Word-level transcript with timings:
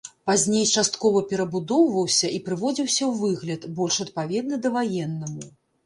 Пазней 0.29 0.63
часткова 0.75 1.21
перабудоўваўся 1.33 2.33
і 2.39 2.41
прыводзіўся 2.49 3.03
ў 3.11 3.13
выгляд, 3.23 3.71
больш 3.81 3.95
адпаведны 4.09 4.55
даваеннаму. 4.69 5.51